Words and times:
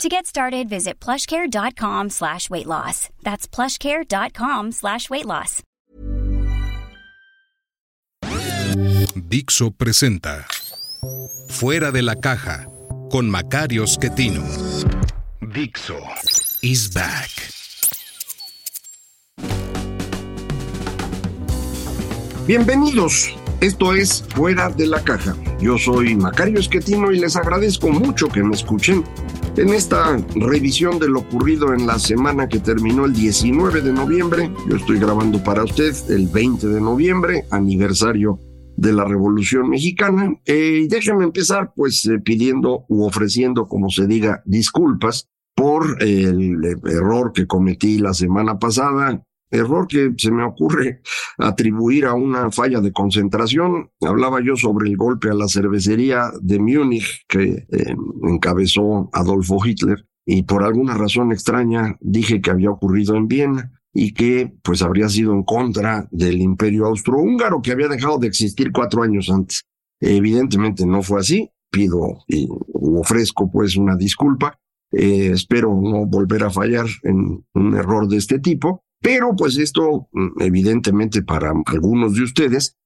To 0.00 0.08
get 0.08 0.26
started, 0.26 0.68
visit 0.68 0.98
plushcare.com 0.98 2.10
slash 2.10 2.50
weight 2.50 2.66
loss. 2.66 3.08
That's 3.22 3.46
plushcare.com 3.46 4.72
slash 4.72 5.08
weight 5.10 5.26
loss. 5.26 5.62
Dixo 9.14 9.70
presenta 9.70 10.46
Fuera 11.48 11.92
de 11.92 12.02
la 12.02 12.16
caja 12.16 12.66
con 13.10 13.30
Macario 13.30 13.86
Schettino. 13.86 14.42
Dixo 15.40 16.00
is 16.62 16.88
back. 16.92 17.30
Bienvenidos. 22.46 23.30
Esto 23.60 23.92
es 23.92 24.24
Fuera 24.34 24.68
de 24.70 24.86
la 24.86 25.00
Caja. 25.04 25.36
Yo 25.60 25.78
soy 25.78 26.16
Macario 26.16 26.58
Esquetino 26.58 27.12
y 27.12 27.20
les 27.20 27.36
agradezco 27.36 27.90
mucho 27.90 28.26
que 28.28 28.42
me 28.42 28.56
escuchen 28.56 29.04
en 29.56 29.68
esta 29.70 30.16
revisión 30.34 30.98
de 30.98 31.08
lo 31.08 31.20
ocurrido 31.20 31.74
en 31.74 31.86
la 31.86 31.98
semana 31.98 32.48
que 32.48 32.58
terminó 32.58 33.04
el 33.04 33.12
19 33.12 33.82
de 33.82 33.92
noviembre. 33.92 34.50
Yo 34.68 34.76
estoy 34.76 34.98
grabando 34.98 35.42
para 35.42 35.64
usted 35.64 35.94
el 36.10 36.28
20 36.28 36.68
de 36.68 36.80
noviembre, 36.80 37.44
aniversario 37.50 38.40
de 38.76 38.92
la 38.92 39.04
Revolución 39.04 39.68
Mexicana. 39.68 40.34
Eh, 40.46 40.82
y 40.84 40.88
déjenme 40.88 41.24
empezar 41.24 41.72
pues 41.76 42.04
eh, 42.06 42.18
pidiendo 42.18 42.84
u 42.88 43.04
ofreciendo, 43.04 43.66
como 43.66 43.90
se 43.90 44.06
diga, 44.06 44.42
disculpas 44.46 45.28
por 45.54 46.02
el 46.02 46.64
error 46.84 47.32
que 47.32 47.46
cometí 47.46 47.98
la 47.98 48.14
semana 48.14 48.58
pasada 48.58 49.22
error 49.52 49.86
que 49.86 50.12
se 50.16 50.32
me 50.32 50.44
ocurre 50.44 51.00
atribuir 51.38 52.06
a 52.06 52.14
una 52.14 52.50
falla 52.50 52.80
de 52.80 52.92
concentración. 52.92 53.90
Hablaba 54.00 54.40
yo 54.42 54.56
sobre 54.56 54.88
el 54.88 54.96
golpe 54.96 55.30
a 55.30 55.34
la 55.34 55.48
cervecería 55.48 56.32
de 56.40 56.58
Múnich 56.58 57.24
que 57.28 57.66
eh, 57.70 57.94
encabezó 58.24 59.10
Adolfo 59.12 59.58
Hitler 59.64 60.06
y 60.24 60.42
por 60.42 60.62
alguna 60.62 60.94
razón 60.94 61.32
extraña 61.32 61.96
dije 62.00 62.40
que 62.40 62.50
había 62.50 62.70
ocurrido 62.70 63.16
en 63.16 63.28
Viena 63.28 63.72
y 63.92 64.14
que 64.14 64.52
pues 64.62 64.82
habría 64.82 65.08
sido 65.08 65.32
en 65.32 65.42
contra 65.42 66.08
del 66.10 66.40
imperio 66.40 66.86
austrohúngaro 66.86 67.60
que 67.60 67.72
había 67.72 67.88
dejado 67.88 68.18
de 68.18 68.28
existir 68.28 68.72
cuatro 68.72 69.02
años 69.02 69.28
antes. 69.30 69.62
Evidentemente 70.00 70.86
no 70.86 71.02
fue 71.02 71.20
así, 71.20 71.50
pido 71.70 72.24
y 72.26 72.48
ofrezco 72.72 73.50
pues 73.50 73.76
una 73.76 73.96
disculpa, 73.96 74.58
eh, 74.92 75.30
espero 75.32 75.68
no 75.80 76.06
volver 76.06 76.44
a 76.44 76.50
fallar 76.50 76.86
en 77.02 77.44
un 77.54 77.74
error 77.76 78.08
de 78.08 78.16
este 78.16 78.38
tipo 78.38 78.84
pero 79.02 79.34
pues 79.36 79.58
esto, 79.58 80.08
mm, 80.12 80.40
evidentemente 80.40 81.22
para 81.22 81.52
algunos 81.66 82.14
de 82.14 82.22
ustedes, 82.22 82.76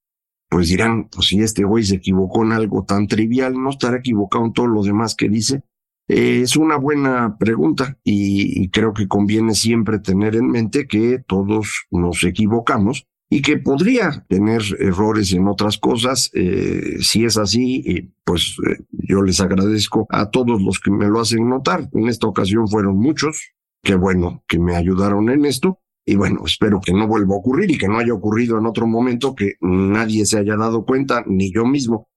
pues 0.48 0.68
dirán, 0.68 1.08
pues 1.08 1.28
si 1.28 1.40
este 1.40 1.64
güey 1.64 1.84
se 1.84 1.96
equivocó 1.96 2.44
en 2.44 2.52
algo 2.52 2.84
tan 2.84 3.06
trivial, 3.06 3.54
¿no 3.60 3.70
estará 3.70 3.98
equivocado 3.98 4.46
en 4.46 4.52
todo 4.52 4.66
lo 4.66 4.82
demás 4.82 5.14
que 5.14 5.28
dice? 5.28 5.62
Eh, 6.08 6.42
es 6.42 6.56
una 6.56 6.76
buena 6.76 7.36
pregunta 7.36 7.98
y, 8.04 8.68
creo 8.70 8.92
que 8.92 9.08
conviene 9.08 9.54
siempre 9.54 9.98
tener 9.98 10.36
en 10.36 10.48
mente 10.48 10.86
que 10.86 11.18
todos 11.26 11.86
nos 11.90 12.22
equivocamos 12.22 13.06
y 13.28 13.42
que 13.42 13.56
podría 13.56 14.24
tener 14.28 14.62
errores 14.78 15.32
en 15.32 15.48
otras 15.48 15.78
cosas. 15.78 16.30
Eh, 16.34 16.98
si 17.00 17.24
es 17.24 17.36
así, 17.36 18.12
pues 18.24 18.56
eh, 18.68 18.84
yo 18.90 19.22
les 19.22 19.40
agradezco 19.40 20.06
a 20.10 20.30
todos 20.30 20.62
los 20.62 20.78
que 20.78 20.92
me 20.92 21.08
lo 21.08 21.20
hacen 21.20 21.48
notar. 21.48 21.88
En 21.92 22.08
esta 22.08 22.28
ocasión 22.28 22.68
fueron 22.68 22.98
muchos. 22.98 23.52
Qué 23.82 23.96
bueno 23.96 24.44
que 24.46 24.60
me 24.60 24.76
ayudaron 24.76 25.28
en 25.28 25.44
esto. 25.44 25.80
Y 26.08 26.14
bueno, 26.14 26.42
espero 26.46 26.80
que 26.80 26.92
no 26.92 27.08
vuelva 27.08 27.34
a 27.34 27.38
ocurrir 27.38 27.70
y 27.70 27.78
que 27.78 27.88
no 27.88 27.98
haya 27.98 28.14
ocurrido 28.14 28.58
en 28.58 28.66
otro 28.66 28.86
momento 28.86 29.34
que 29.34 29.54
nadie 29.60 30.24
se 30.24 30.38
haya 30.38 30.56
dado 30.56 30.84
cuenta, 30.84 31.24
ni 31.26 31.52
yo 31.52 31.66
mismo. 31.66 32.08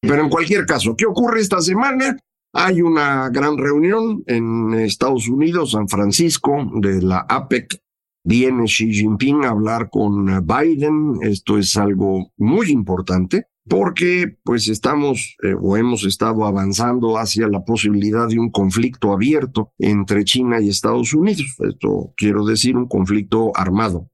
Pero 0.00 0.22
en 0.22 0.30
cualquier 0.30 0.64
caso, 0.64 0.96
¿qué 0.96 1.04
ocurre 1.04 1.40
esta 1.40 1.60
semana? 1.60 2.16
Hay 2.54 2.80
una 2.80 3.28
gran 3.28 3.58
reunión 3.58 4.22
en 4.26 4.72
Estados 4.74 5.28
Unidos, 5.28 5.72
San 5.72 5.88
Francisco, 5.88 6.70
de 6.76 7.02
la 7.02 7.26
APEC. 7.28 7.78
Viene 8.24 8.64
Xi 8.64 8.92
Jinping 8.92 9.44
a 9.44 9.50
hablar 9.50 9.90
con 9.90 10.24
Biden. 10.46 11.18
Esto 11.20 11.58
es 11.58 11.76
algo 11.76 12.32
muy 12.38 12.70
importante 12.70 13.48
porque 13.68 14.36
pues 14.44 14.68
estamos 14.68 15.36
eh, 15.42 15.54
o 15.58 15.76
hemos 15.76 16.04
estado 16.04 16.44
avanzando 16.44 17.18
hacia 17.18 17.48
la 17.48 17.64
posibilidad 17.64 18.28
de 18.28 18.38
un 18.38 18.50
conflicto 18.50 19.12
abierto 19.12 19.72
entre 19.78 20.24
China 20.24 20.60
y 20.60 20.68
Estados 20.68 21.14
Unidos. 21.14 21.56
Esto 21.60 22.12
quiero 22.16 22.44
decir 22.44 22.76
un 22.76 22.86
conflicto 22.86 23.52
armado. 23.54 24.10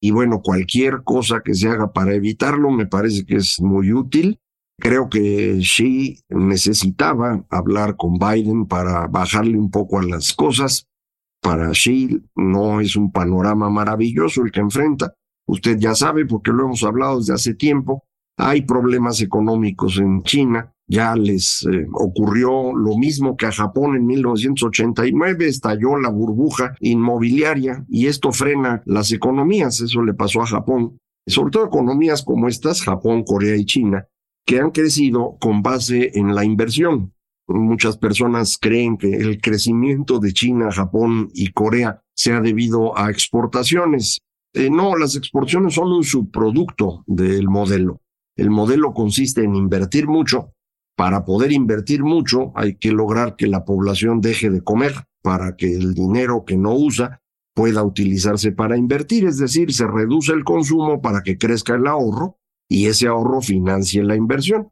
Y 0.00 0.12
bueno, 0.12 0.42
cualquier 0.42 1.02
cosa 1.02 1.40
que 1.44 1.54
se 1.54 1.68
haga 1.68 1.92
para 1.92 2.14
evitarlo 2.14 2.70
me 2.70 2.86
parece 2.86 3.26
que 3.26 3.36
es 3.36 3.60
muy 3.60 3.92
útil. 3.92 4.38
Creo 4.80 5.08
que 5.08 5.58
Xi 5.58 6.20
necesitaba 6.28 7.44
hablar 7.50 7.96
con 7.96 8.16
Biden 8.18 8.66
para 8.66 9.08
bajarle 9.08 9.58
un 9.58 9.72
poco 9.72 9.98
a 9.98 10.04
las 10.04 10.32
cosas. 10.34 10.86
Para 11.42 11.72
Xi 11.72 12.22
no 12.36 12.80
es 12.80 12.94
un 12.94 13.10
panorama 13.10 13.70
maravilloso 13.70 14.42
el 14.44 14.52
que 14.52 14.60
enfrenta. 14.60 15.14
Usted 15.48 15.78
ya 15.78 15.96
sabe, 15.96 16.26
porque 16.26 16.52
lo 16.52 16.66
hemos 16.66 16.84
hablado 16.84 17.18
desde 17.18 17.34
hace 17.34 17.54
tiempo, 17.54 18.04
hay 18.38 18.62
problemas 18.62 19.20
económicos 19.20 19.98
en 19.98 20.22
China. 20.22 20.72
Ya 20.86 21.14
les 21.14 21.66
eh, 21.70 21.86
ocurrió 21.92 22.72
lo 22.74 22.96
mismo 22.96 23.36
que 23.36 23.46
a 23.46 23.52
Japón 23.52 23.96
en 23.96 24.06
1989, 24.06 25.46
estalló 25.46 25.98
la 25.98 26.08
burbuja 26.08 26.74
inmobiliaria 26.80 27.84
y 27.88 28.06
esto 28.06 28.32
frena 28.32 28.82
las 28.86 29.12
economías. 29.12 29.80
Eso 29.80 30.02
le 30.02 30.14
pasó 30.14 30.40
a 30.40 30.46
Japón. 30.46 30.98
Sobre 31.26 31.50
todo 31.50 31.66
economías 31.66 32.22
como 32.22 32.48
estas, 32.48 32.80
Japón, 32.80 33.24
Corea 33.24 33.56
y 33.56 33.66
China, 33.66 34.06
que 34.46 34.60
han 34.60 34.70
crecido 34.70 35.36
con 35.40 35.62
base 35.62 36.12
en 36.14 36.34
la 36.34 36.44
inversión. 36.44 37.12
Muchas 37.48 37.98
personas 37.98 38.56
creen 38.58 38.96
que 38.96 39.10
el 39.14 39.40
crecimiento 39.40 40.20
de 40.20 40.32
China, 40.32 40.70
Japón 40.70 41.28
y 41.34 41.50
Corea 41.52 42.02
se 42.14 42.32
ha 42.32 42.40
debido 42.40 42.96
a 42.96 43.10
exportaciones. 43.10 44.20
Eh, 44.54 44.70
no, 44.70 44.96
las 44.96 45.16
exportaciones 45.16 45.74
son 45.74 45.92
un 45.92 46.04
subproducto 46.04 47.04
del 47.06 47.48
modelo. 47.48 48.00
El 48.38 48.50
modelo 48.50 48.94
consiste 48.94 49.42
en 49.42 49.56
invertir 49.56 50.06
mucho. 50.06 50.54
Para 50.96 51.24
poder 51.24 51.52
invertir 51.52 52.04
mucho 52.04 52.52
hay 52.54 52.76
que 52.76 52.92
lograr 52.92 53.36
que 53.36 53.48
la 53.48 53.64
población 53.64 54.20
deje 54.20 54.48
de 54.48 54.62
comer 54.62 54.94
para 55.22 55.56
que 55.56 55.74
el 55.74 55.92
dinero 55.92 56.44
que 56.46 56.56
no 56.56 56.74
usa 56.74 57.20
pueda 57.54 57.82
utilizarse 57.82 58.52
para 58.52 58.76
invertir, 58.76 59.26
es 59.26 59.38
decir, 59.38 59.72
se 59.72 59.86
reduce 59.86 60.32
el 60.32 60.44
consumo 60.44 61.02
para 61.02 61.22
que 61.22 61.36
crezca 61.36 61.74
el 61.74 61.88
ahorro 61.88 62.38
y 62.68 62.86
ese 62.86 63.08
ahorro 63.08 63.40
financie 63.40 64.04
la 64.04 64.14
inversión. 64.14 64.70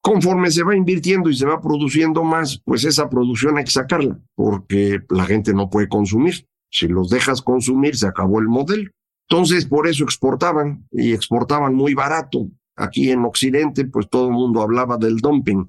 Conforme 0.00 0.50
se 0.50 0.62
va 0.62 0.74
invirtiendo 0.74 1.28
y 1.28 1.36
se 1.36 1.44
va 1.44 1.60
produciendo 1.60 2.24
más, 2.24 2.62
pues 2.64 2.84
esa 2.84 3.10
producción 3.10 3.58
hay 3.58 3.64
que 3.64 3.72
sacarla, 3.72 4.18
porque 4.34 5.00
la 5.10 5.26
gente 5.26 5.52
no 5.52 5.68
puede 5.68 5.88
consumir. 5.88 6.46
Si 6.70 6.88
los 6.88 7.10
dejas 7.10 7.42
consumir, 7.42 7.96
se 7.96 8.06
acabó 8.06 8.40
el 8.40 8.48
modelo. 8.48 8.90
Entonces, 9.28 9.66
por 9.66 9.86
eso 9.86 10.04
exportaban 10.04 10.86
y 10.92 11.12
exportaban 11.12 11.74
muy 11.74 11.92
barato. 11.92 12.48
Aquí 12.76 13.10
en 13.10 13.24
Occidente, 13.24 13.86
pues 13.86 14.08
todo 14.08 14.28
el 14.28 14.34
mundo 14.34 14.60
hablaba 14.60 14.98
del 14.98 15.16
dumping, 15.16 15.66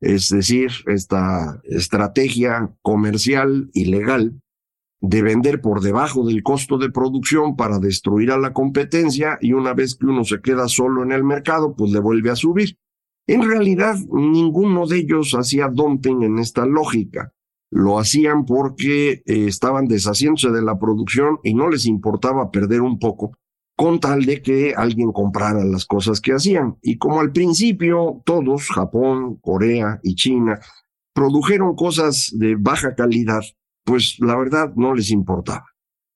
es 0.00 0.28
decir, 0.28 0.70
esta 0.86 1.60
estrategia 1.64 2.72
comercial 2.82 3.70
ilegal 3.74 4.40
de 5.00 5.22
vender 5.22 5.60
por 5.60 5.80
debajo 5.80 6.26
del 6.26 6.42
costo 6.42 6.78
de 6.78 6.90
producción 6.90 7.56
para 7.56 7.78
destruir 7.78 8.32
a 8.32 8.38
la 8.38 8.52
competencia 8.52 9.38
y 9.40 9.52
una 9.52 9.72
vez 9.72 9.94
que 9.94 10.06
uno 10.06 10.24
se 10.24 10.40
queda 10.40 10.68
solo 10.68 11.02
en 11.02 11.12
el 11.12 11.22
mercado, 11.22 11.74
pues 11.76 11.92
le 11.92 12.00
vuelve 12.00 12.30
a 12.30 12.36
subir. 12.36 12.76
En 13.26 13.48
realidad, 13.48 13.96
ninguno 14.10 14.86
de 14.86 14.98
ellos 14.98 15.34
hacía 15.34 15.68
dumping 15.68 16.22
en 16.22 16.38
esta 16.38 16.66
lógica. 16.66 17.32
Lo 17.70 17.98
hacían 17.98 18.46
porque 18.46 19.22
eh, 19.26 19.46
estaban 19.46 19.86
deshaciéndose 19.86 20.50
de 20.50 20.62
la 20.62 20.78
producción 20.78 21.38
y 21.44 21.54
no 21.54 21.68
les 21.68 21.86
importaba 21.86 22.50
perder 22.50 22.80
un 22.80 22.98
poco 22.98 23.36
con 23.78 24.00
tal 24.00 24.24
de 24.26 24.42
que 24.42 24.74
alguien 24.76 25.12
comprara 25.12 25.64
las 25.64 25.86
cosas 25.86 26.20
que 26.20 26.32
hacían. 26.32 26.78
Y 26.82 26.98
como 26.98 27.20
al 27.20 27.30
principio 27.30 28.22
todos, 28.24 28.66
Japón, 28.70 29.36
Corea 29.36 30.00
y 30.02 30.16
China, 30.16 30.58
produjeron 31.14 31.76
cosas 31.76 32.32
de 32.34 32.56
baja 32.56 32.96
calidad, 32.96 33.42
pues 33.84 34.16
la 34.18 34.36
verdad 34.36 34.72
no 34.74 34.94
les 34.94 35.12
importaba. 35.12 35.64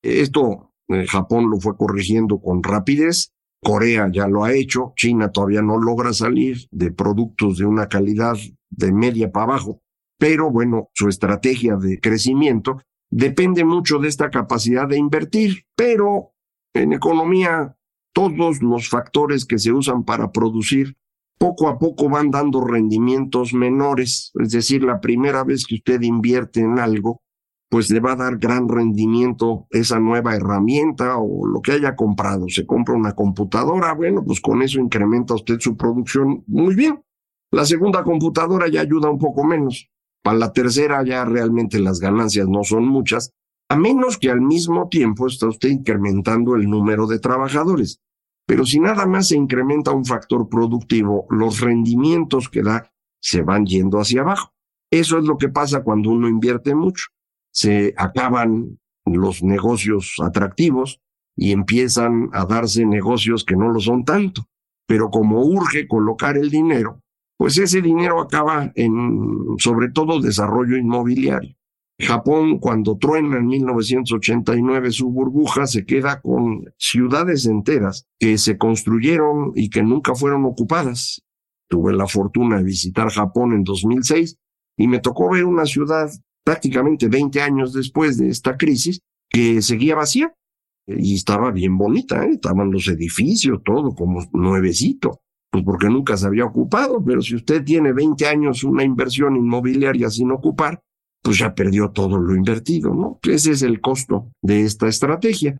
Esto 0.01 0.73
eh, 0.89 1.07
Japón 1.07 1.49
lo 1.49 1.57
fue 1.61 1.77
corrigiendo 1.77 2.41
con 2.41 2.61
rapidez, 2.61 3.31
Corea 3.61 4.09
ya 4.11 4.27
lo 4.27 4.43
ha 4.43 4.51
hecho, 4.51 4.91
China 4.97 5.31
todavía 5.31 5.61
no 5.61 5.77
logra 5.77 6.11
salir 6.11 6.67
de 6.69 6.91
productos 6.91 7.59
de 7.59 7.65
una 7.65 7.87
calidad 7.87 8.35
de 8.71 8.91
media 8.91 9.31
para 9.31 9.45
abajo, 9.45 9.79
pero 10.19 10.51
bueno, 10.51 10.89
su 10.93 11.07
estrategia 11.07 11.77
de 11.77 12.01
crecimiento 12.01 12.81
depende 13.09 13.63
mucho 13.63 13.99
de 13.99 14.09
esta 14.09 14.29
capacidad 14.29 14.85
de 14.85 14.97
invertir, 14.97 15.63
pero 15.77 16.32
En 16.73 16.93
economía, 16.93 17.75
todos 18.13 18.61
los 18.61 18.89
factores 18.89 19.45
que 19.45 19.59
se 19.59 19.71
usan 19.71 20.03
para 20.03 20.31
producir 20.31 20.95
poco 21.37 21.67
a 21.67 21.77
poco 21.77 22.09
van 22.09 22.31
dando 22.31 22.61
rendimientos 22.61 23.53
menores, 23.53 24.31
es 24.39 24.51
decir, 24.51 24.83
la 24.83 25.01
primera 25.01 25.43
vez 25.43 25.65
que 25.65 25.75
usted 25.75 26.01
invierte 26.01 26.61
en 26.61 26.79
algo, 26.79 27.21
pues 27.69 27.89
le 27.89 27.99
va 27.99 28.13
a 28.13 28.15
dar 28.15 28.37
gran 28.37 28.69
rendimiento 28.69 29.67
esa 29.71 29.99
nueva 29.99 30.35
herramienta 30.35 31.17
o 31.17 31.45
lo 31.47 31.61
que 31.61 31.71
haya 31.73 31.95
comprado. 31.95 32.45
Se 32.47 32.65
compra 32.65 32.95
una 32.95 33.13
computadora, 33.13 33.93
bueno, 33.93 34.23
pues 34.23 34.39
con 34.41 34.61
eso 34.61 34.79
incrementa 34.79 35.33
usted 35.33 35.59
su 35.59 35.75
producción 35.75 36.43
muy 36.47 36.75
bien. 36.75 37.03
La 37.51 37.65
segunda 37.65 38.03
computadora 38.03 38.67
ya 38.67 38.81
ayuda 38.81 39.09
un 39.09 39.17
poco 39.19 39.43
menos. 39.43 39.89
Para 40.21 40.37
la 40.37 40.53
tercera 40.53 41.03
ya 41.03 41.25
realmente 41.25 41.79
las 41.79 41.99
ganancias 41.99 42.47
no 42.47 42.63
son 42.63 42.87
muchas, 42.87 43.33
a 43.69 43.75
menos 43.75 44.17
que 44.17 44.29
al 44.29 44.41
mismo 44.41 44.89
tiempo 44.89 45.27
está 45.27 45.47
usted 45.47 45.69
incrementando 45.69 46.55
el 46.55 46.69
número 46.69 47.07
de 47.07 47.19
trabajadores. 47.19 48.01
Pero 48.45 48.65
si 48.65 48.79
nada 48.79 49.05
más 49.05 49.29
se 49.29 49.37
incrementa 49.37 49.91
un 49.91 50.05
factor 50.05 50.49
productivo, 50.49 51.25
los 51.29 51.59
rendimientos 51.59 52.49
que 52.49 52.61
da 52.61 52.91
se 53.21 53.41
van 53.41 53.65
yendo 53.65 53.99
hacia 53.99 54.21
abajo. 54.21 54.53
Eso 54.91 55.17
es 55.17 55.23
lo 55.23 55.37
que 55.37 55.49
pasa 55.49 55.83
cuando 55.83 56.09
uno 56.11 56.27
invierte 56.27 56.75
mucho 56.75 57.05
se 57.53 57.93
acaban 57.97 58.79
los 59.05 59.43
negocios 59.43 60.15
atractivos 60.21 60.99
y 61.35 61.51
empiezan 61.51 62.29
a 62.33 62.45
darse 62.45 62.85
negocios 62.85 63.45
que 63.45 63.55
no 63.55 63.69
lo 63.69 63.79
son 63.79 64.03
tanto. 64.03 64.47
Pero 64.87 65.09
como 65.09 65.41
urge 65.41 65.87
colocar 65.87 66.35
el 66.37 66.49
dinero, 66.49 67.01
pues 67.37 67.57
ese 67.57 67.81
dinero 67.81 68.19
acaba 68.19 68.71
en 68.75 69.55
sobre 69.59 69.89
todo 69.91 70.19
desarrollo 70.19 70.77
inmobiliario. 70.77 71.55
Japón, 71.99 72.59
cuando 72.59 72.97
truena 72.97 73.37
en 73.37 73.47
1989 73.47 74.91
su 74.91 75.09
burbuja, 75.11 75.67
se 75.67 75.85
queda 75.85 76.21
con 76.21 76.65
ciudades 76.77 77.45
enteras 77.45 78.07
que 78.19 78.37
se 78.37 78.57
construyeron 78.57 79.51
y 79.55 79.69
que 79.69 79.83
nunca 79.83 80.15
fueron 80.15 80.45
ocupadas. 80.45 81.21
Tuve 81.69 81.93
la 81.93 82.07
fortuna 82.07 82.57
de 82.57 82.63
visitar 82.63 83.09
Japón 83.09 83.53
en 83.53 83.63
2006 83.63 84.37
y 84.77 84.87
me 84.87 84.99
tocó 84.99 85.29
ver 85.29 85.45
una 85.45 85.65
ciudad 85.65 86.09
prácticamente 86.43 87.07
20 87.07 87.41
años 87.41 87.73
después 87.73 88.17
de 88.17 88.29
esta 88.29 88.57
crisis, 88.57 88.99
que 89.29 89.61
seguía 89.61 89.95
vacía 89.95 90.33
y 90.87 91.15
estaba 91.15 91.51
bien 91.51 91.77
bonita, 91.77 92.25
¿eh? 92.25 92.31
estaban 92.33 92.71
los 92.71 92.87
edificios, 92.87 93.61
todo 93.63 93.95
como 93.95 94.21
nuevecito, 94.33 95.21
pues 95.49 95.63
porque 95.63 95.87
nunca 95.87 96.17
se 96.17 96.27
había 96.27 96.45
ocupado, 96.45 97.03
pero 97.03 97.21
si 97.21 97.35
usted 97.35 97.63
tiene 97.63 97.93
20 97.93 98.27
años 98.27 98.63
una 98.63 98.83
inversión 98.83 99.35
inmobiliaria 99.37 100.09
sin 100.09 100.31
ocupar, 100.31 100.81
pues 101.23 101.39
ya 101.39 101.55
perdió 101.55 101.89
todo 101.91 102.17
lo 102.17 102.35
invertido, 102.35 102.93
¿no? 102.93 103.19
Ese 103.23 103.53
es 103.53 103.61
el 103.61 103.81
costo 103.81 104.31
de 104.41 104.61
esta 104.61 104.87
estrategia. 104.87 105.57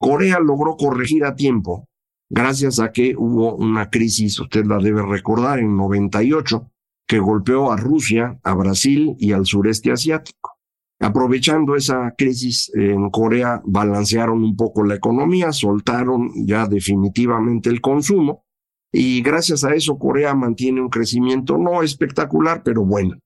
Corea 0.00 0.40
logró 0.40 0.76
corregir 0.76 1.24
a 1.24 1.36
tiempo, 1.36 1.86
gracias 2.30 2.80
a 2.80 2.90
que 2.90 3.14
hubo 3.16 3.54
una 3.54 3.90
crisis, 3.90 4.40
usted 4.40 4.64
la 4.64 4.78
debe 4.78 5.02
recordar, 5.02 5.58
en 5.58 5.76
98, 5.76 6.68
que 7.06 7.18
golpeó 7.18 7.70
a 7.70 7.76
Rusia, 7.76 8.40
a 8.42 8.54
Brasil 8.54 9.14
y 9.18 9.32
al 9.32 9.44
sureste 9.44 9.92
asiático. 9.92 10.52
Aprovechando 10.98 11.76
esa 11.76 12.14
crisis 12.16 12.70
en 12.74 13.10
Corea, 13.10 13.60
balancearon 13.64 14.42
un 14.42 14.56
poco 14.56 14.82
la 14.82 14.94
economía, 14.94 15.52
soltaron 15.52 16.30
ya 16.46 16.66
definitivamente 16.66 17.68
el 17.68 17.80
consumo 17.80 18.44
y 18.92 19.20
gracias 19.20 19.64
a 19.64 19.74
eso 19.74 19.98
Corea 19.98 20.34
mantiene 20.34 20.80
un 20.80 20.88
crecimiento 20.88 21.58
no 21.58 21.82
espectacular, 21.82 22.62
pero 22.62 22.84
bueno. 22.84 23.16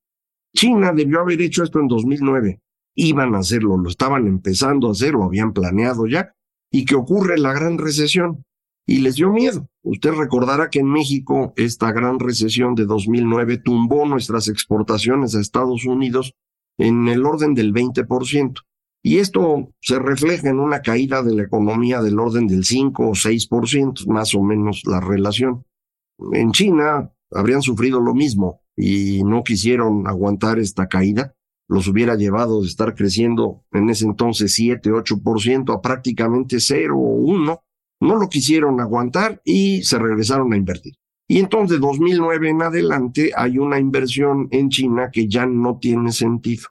China 0.57 0.93
debió 0.93 1.21
haber 1.21 1.41
hecho 1.41 1.63
esto 1.63 1.79
en 1.79 1.87
2009. 1.87 2.61
Iban 2.97 3.35
a 3.35 3.39
hacerlo, 3.39 3.77
lo 3.77 3.89
estaban 3.89 4.27
empezando 4.27 4.89
a 4.89 4.93
hacer, 4.93 5.13
lo 5.13 5.25
habían 5.25 5.53
planeado 5.53 6.07
ya, 6.09 6.33
y 6.73 6.85
que 6.85 6.97
ocurre 6.97 7.39
la 7.39 7.53
gran 7.53 7.79
recesión 7.79 8.43
y 8.87 9.01
les 9.01 9.17
dio 9.17 9.31
miedo. 9.31 9.69
Usted 9.83 10.13
recordará 10.13 10.71
que 10.71 10.79
en 10.79 10.87
México 10.87 11.53
esta 11.57 11.93
gran 11.93 12.19
recesión 12.19 12.75
de 12.75 12.87
2009 12.87 13.59
tumbó 13.59 14.07
nuestras 14.07 14.49
exportaciones 14.49 15.35
a 15.35 15.41
Estados 15.41 15.85
Unidos 15.85 16.35
en 16.79 17.07
el 17.09 17.25
orden 17.27 17.55
del 17.55 17.73
20%. 17.73 18.63
Y 19.03 19.19
esto 19.19 19.73
se 19.81 19.99
refleja 19.99 20.49
en 20.49 20.59
una 20.59 20.83
caída 20.83 21.23
de 21.23 21.35
la 21.35 21.43
economía 21.43 22.01
del 22.01 22.19
orden 22.19 22.47
del 22.47 22.65
5 22.65 23.09
o 23.09 23.13
6%, 23.13 24.07
más 24.09 24.35
o 24.35 24.43
menos 24.43 24.83
la 24.85 25.01
relación. 25.01 25.65
En 26.33 26.51
China 26.53 27.13
habrían 27.31 27.63
sufrido 27.63 28.01
lo 28.01 28.15
mismo 28.15 28.63
y 28.77 29.25
no 29.25 29.43
quisieron 29.43 30.07
aguantar 30.07 30.59
esta 30.59 30.87
caída. 30.87 31.35
Los 31.69 31.89
hubiera 31.89 32.15
llevado 32.15 32.61
de 32.63 32.69
estar 32.69 32.95
creciendo 32.95 33.65
en 33.73 33.91
ese 33.91 34.05
entonces 34.05 34.55
7, 34.55 34.91
8% 34.91 35.75
a 35.75 35.81
prácticamente 35.81 36.61
0 36.61 36.97
o 36.97 37.15
1 37.17 37.61
no 38.01 38.17
lo 38.17 38.29
quisieron 38.29 38.81
aguantar 38.81 39.41
y 39.45 39.83
se 39.83 39.99
regresaron 39.99 40.53
a 40.53 40.57
invertir. 40.57 40.95
Y 41.29 41.41
entonces, 41.41 41.81
de 41.81 41.87
2009 41.87 42.51
en 42.51 42.63
adelante, 42.63 43.33
hay 43.37 43.59
una 43.59 43.81
inversión 43.81 44.49
en 44.53 44.69
China 44.69 45.11
que 45.13 45.29
ya 45.29 45.47
no 45.47 45.79
tiene 45.79 46.13
sentido. 46.13 46.69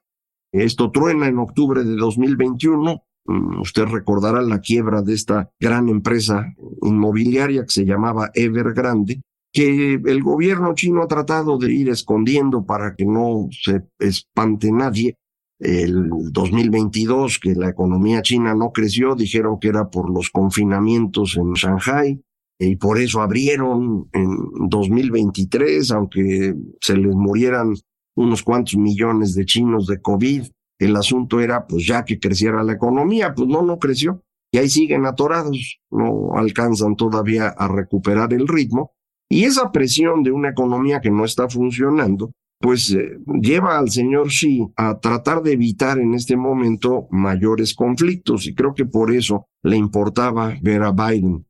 Esto 0.54 0.92
truena 0.92 1.28
en 1.28 1.40
octubre 1.40 1.84
de 1.84 1.96
2021. 1.96 3.04
Mm, 3.26 3.60
usted 3.60 3.86
recordará 3.86 4.42
la 4.42 4.62
quiebra 4.62 5.02
de 5.02 5.14
esta 5.14 5.52
gran 5.60 5.90
empresa 5.90 6.54
inmobiliaria 6.84 7.64
que 7.64 7.72
se 7.72 7.86
llamaba 7.86 8.32
Evergrande, 8.34 9.22
que 9.56 9.94
el 9.94 10.22
gobierno 10.22 10.76
chino 10.76 11.02
ha 11.02 11.08
tratado 11.08 11.58
de 11.58 11.74
ir 11.74 11.90
escondiendo 11.90 12.66
para 12.66 12.94
que 12.94 13.06
no 13.06 13.48
se 13.52 13.84
espante 14.00 14.70
nadie, 14.70 15.18
el 15.60 16.10
2022 16.32 17.40
que 17.40 17.56
la 17.56 17.70
economía 17.70 18.22
china 18.22 18.54
no 18.54 18.74
creció, 18.74 19.16
dijeron 19.16 19.58
que 19.60 19.70
era 19.70 19.90
por 19.90 20.14
los 20.14 20.30
confinamientos 20.30 21.38
en 21.38 21.54
Shanghai 21.54 22.22
y 22.60 22.76
por 22.76 23.00
eso 23.00 23.22
abrieron 23.22 24.10
en 24.12 24.36
2023, 24.68 25.90
aunque 25.92 26.54
se 26.82 26.98
les 26.98 27.16
murieran 27.16 27.74
unos 28.16 28.44
cuantos 28.44 28.76
millones 28.76 29.36
de 29.36 29.46
chinos 29.46 29.88
de 29.88 30.02
COVID. 30.02 30.44
El 30.80 30.96
asunto 30.98 31.40
era 31.40 31.66
pues 31.66 31.88
ya 31.88 32.04
que 32.04 32.20
creciera 32.20 32.62
la 32.62 32.74
economía, 32.74 33.34
pues 33.34 33.48
no, 33.48 33.62
no 33.62 33.80
creció. 33.80 34.22
Y 34.52 34.58
ahí 34.58 34.70
siguen 34.70 35.06
atorados, 35.06 35.80
no 35.90 36.34
alcanzan 36.36 36.98
todavía 36.98 37.48
a 37.48 37.70
recuperar 37.70 38.34
el 38.34 38.48
ritmo. 38.48 38.95
Y 39.30 39.44
esa 39.44 39.72
presión 39.72 40.24
de 40.24 40.32
una 40.32 40.50
economía 40.50 41.02
que 41.02 41.12
no 41.12 41.26
está 41.26 41.50
funcionando, 41.50 42.32
pues 42.60 42.92
eh, 42.92 43.20
lleva 43.42 43.78
al 43.78 43.90
señor 43.90 44.30
Xi 44.30 44.68
a 44.76 45.00
tratar 45.00 45.42
de 45.42 45.54
evitar 45.54 46.00
en 46.00 46.14
este 46.14 46.38
momento 46.38 47.08
mayores 47.12 47.74
conflictos 47.74 48.48
y 48.48 48.56
creo 48.56 48.74
que 48.74 48.86
por 48.86 49.14
eso 49.14 49.48
le 49.64 49.78
importaba 49.78 50.56
ver 50.62 50.84
a 50.84 50.92
Biden. 50.92 51.46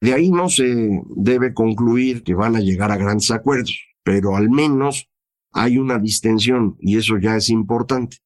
De 0.00 0.12
ahí 0.12 0.30
no 0.30 0.48
se 0.48 1.02
debe 1.16 1.54
concluir 1.54 2.22
que 2.22 2.34
van 2.34 2.56
a 2.56 2.60
llegar 2.60 2.90
a 2.92 2.96
grandes 2.96 3.30
acuerdos, 3.30 3.78
pero 4.02 4.36
al 4.36 4.50
menos 4.50 5.08
hay 5.52 5.78
una 5.78 5.98
distensión 5.98 6.76
y 6.80 6.98
eso 6.98 7.18
ya 7.18 7.36
es 7.36 7.48
importante. 7.48 8.18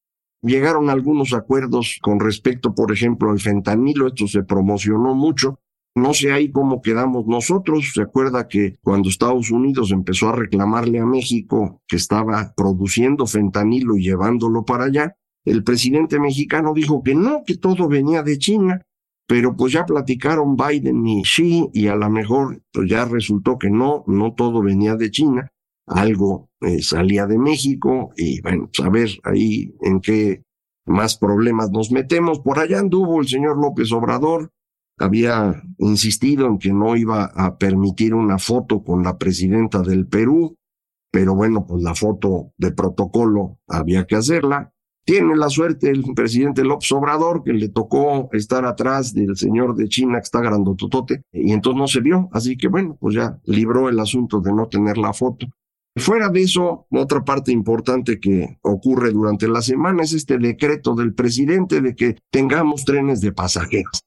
Llegaron 0.43 0.89
algunos 0.89 1.33
acuerdos 1.33 1.97
con 2.01 2.19
respecto, 2.19 2.73
por 2.73 2.91
ejemplo, 2.91 3.29
al 3.29 3.39
fentanilo, 3.39 4.07
esto 4.07 4.27
se 4.27 4.43
promocionó 4.43 5.13
mucho, 5.13 5.59
no 5.95 6.13
sé 6.13 6.31
ahí 6.31 6.51
cómo 6.51 6.81
quedamos 6.81 7.27
nosotros. 7.27 7.91
Se 7.93 8.01
acuerda 8.01 8.47
que 8.47 8.77
cuando 8.81 9.09
Estados 9.09 9.51
Unidos 9.51 9.91
empezó 9.91 10.29
a 10.29 10.35
reclamarle 10.35 10.99
a 10.99 11.05
México 11.05 11.81
que 11.87 11.97
estaba 11.97 12.53
produciendo 12.55 13.27
fentanilo 13.27 13.97
y 13.97 14.03
llevándolo 14.03 14.63
para 14.63 14.85
allá, 14.85 15.15
el 15.43 15.63
presidente 15.63 16.19
mexicano 16.19 16.73
dijo 16.73 17.03
que 17.03 17.15
no, 17.15 17.43
que 17.45 17.57
todo 17.57 17.87
venía 17.87 18.23
de 18.23 18.37
China, 18.37 18.81
pero 19.27 19.55
pues 19.55 19.73
ya 19.73 19.85
platicaron 19.85 20.55
Biden 20.55 21.05
y 21.07 21.23
Xi 21.23 21.69
y 21.73 21.87
a 21.87 21.95
lo 21.95 22.09
mejor 22.09 22.61
pues 22.71 22.89
ya 22.89 23.05
resultó 23.05 23.57
que 23.57 23.69
no, 23.69 24.03
no 24.07 24.33
todo 24.33 24.61
venía 24.61 24.95
de 24.95 25.09
China, 25.09 25.51
algo 25.87 26.49
eh, 26.61 26.81
salía 26.81 27.25
de 27.25 27.37
México 27.37 28.11
y 28.15 28.41
bueno, 28.41 28.69
pues 28.75 28.87
a 28.87 28.89
ver 28.89 29.09
ahí 29.23 29.73
en 29.81 29.99
qué 29.99 30.43
más 30.85 31.17
problemas 31.17 31.71
nos 31.71 31.91
metemos. 31.91 32.39
Por 32.39 32.59
allá 32.59 32.79
anduvo 32.79 33.19
el 33.19 33.27
señor 33.27 33.57
López 33.57 33.91
Obrador, 33.91 34.51
había 35.01 35.63
insistido 35.79 36.47
en 36.47 36.57
que 36.59 36.71
no 36.71 36.95
iba 36.95 37.25
a 37.25 37.57
permitir 37.57 38.13
una 38.13 38.37
foto 38.37 38.83
con 38.83 39.03
la 39.03 39.17
presidenta 39.17 39.81
del 39.81 40.07
Perú, 40.07 40.55
pero 41.11 41.35
bueno, 41.35 41.65
pues 41.65 41.83
la 41.83 41.95
foto 41.95 42.53
de 42.57 42.71
protocolo 42.71 43.59
había 43.67 44.05
que 44.05 44.15
hacerla. 44.15 44.71
Tiene 45.03 45.35
la 45.35 45.49
suerte 45.49 45.89
el 45.89 46.03
presidente 46.15 46.63
López 46.63 46.91
Obrador 46.91 47.43
que 47.43 47.53
le 47.53 47.69
tocó 47.69 48.29
estar 48.33 48.65
atrás 48.65 49.13
del 49.13 49.35
señor 49.35 49.75
de 49.75 49.89
China 49.89 50.19
que 50.19 50.25
está 50.25 50.41
grandototote 50.41 51.23
y 51.33 51.51
entonces 51.51 51.79
no 51.79 51.87
se 51.87 52.01
vio, 52.01 52.29
así 52.31 52.55
que 52.55 52.67
bueno, 52.67 52.97
pues 52.99 53.15
ya 53.15 53.39
libró 53.45 53.89
el 53.89 53.99
asunto 53.99 54.39
de 54.39 54.53
no 54.53 54.67
tener 54.67 54.99
la 54.99 55.11
foto. 55.11 55.47
Fuera 55.97 56.29
de 56.29 56.43
eso, 56.43 56.85
otra 56.91 57.25
parte 57.25 57.51
importante 57.51 58.19
que 58.19 58.59
ocurre 58.61 59.11
durante 59.11 59.47
la 59.47 59.61
semana 59.61 60.03
es 60.03 60.13
este 60.13 60.37
decreto 60.37 60.93
del 60.93 61.13
presidente 61.13 61.81
de 61.81 61.95
que 61.95 62.17
tengamos 62.29 62.85
trenes 62.85 63.19
de 63.19 63.33
pasajeros 63.33 64.03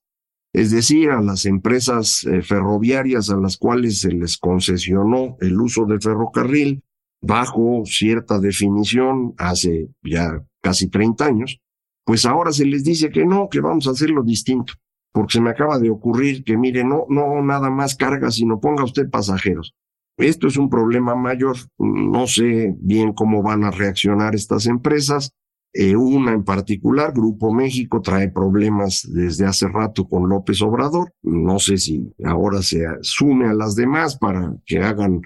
es 0.55 0.71
decir, 0.71 1.11
a 1.11 1.21
las 1.21 1.47
empresas 1.47 2.23
eh, 2.25 2.41
ferroviarias 2.41 3.29
a 3.29 3.37
las 3.37 3.57
cuales 3.57 4.01
se 4.01 4.13
les 4.13 4.39
concesionó 4.39 5.37
el 5.41 5.61
uso 5.61 5.85
del 5.85 6.01
ferrocarril 6.01 6.81
bajo 7.21 7.83
cierta 7.85 8.39
definición 8.39 9.35
hace 9.37 9.89
ya 10.03 10.41
casi 10.63 10.89
30 10.89 11.27
años, 11.27 11.61
pues 12.05 12.25
ahora 12.25 12.53
se 12.53 12.67
les 12.67 12.85
dice 12.85 13.11
que 13.11 13.27
no, 13.27 13.49
que 13.49 13.61
vamos 13.61 13.89
a 13.89 13.91
hacerlo 13.91 14.23
distinto. 14.23 14.75
porque 15.13 15.35
se 15.35 15.41
me 15.41 15.51
acaba 15.51 15.79
de 15.79 15.91
ocurrir 15.91 16.43
que, 16.45 16.57
mire, 16.57 16.85
no, 16.85 17.07
no 17.09 17.41
nada 17.43 17.71
más 17.71 17.95
carga, 17.95 18.31
sino 18.31 18.61
ponga 18.61 18.85
usted 18.85 19.11
pasajeros. 19.11 19.75
Esto 20.17 20.47
es 20.49 20.57
un 20.57 20.69
problema 20.69 21.15
mayor. 21.15 21.57
No 21.79 22.27
sé 22.27 22.75
bien 22.79 23.13
cómo 23.13 23.43
van 23.43 23.65
a 23.65 23.71
reaccionar 23.71 24.35
estas 24.35 24.67
empresas. 24.67 25.33
Eh, 25.77 25.97
una 25.97 26.33
en 26.33 26.45
particular, 26.45 27.13
Grupo 27.13 27.53
México, 27.53 28.01
trae 28.01 28.31
problemas 28.31 29.09
desde 29.13 29.45
hace 29.45 29.67
rato 29.67 30.09
con 30.09 30.29
López 30.29 30.63
Obrador. 30.63 31.13
No 31.23 31.59
sé 31.59 31.79
si 31.79 32.15
ahora 32.25 32.63
se 32.63 32.85
sume 33.01 33.49
a 33.49 33.55
las 33.55 33.75
demás 33.75 34.17
para 34.17 34.55
que 34.65 34.79
hagan 34.79 35.21